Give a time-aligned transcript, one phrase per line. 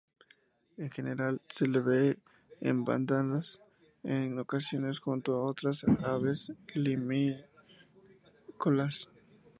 [0.77, 2.17] En general se le ve
[2.59, 3.61] en bandadas,
[4.01, 9.07] en ocasiones junto a otras aves limícolas.